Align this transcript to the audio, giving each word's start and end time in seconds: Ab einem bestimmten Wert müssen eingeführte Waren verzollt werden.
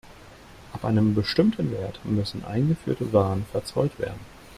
Ab 0.73 0.83
einem 0.83 1.13
bestimmten 1.13 1.69
Wert 1.69 1.99
müssen 2.05 2.43
eingeführte 2.43 3.13
Waren 3.13 3.45
verzollt 3.51 3.99
werden. 3.99 4.19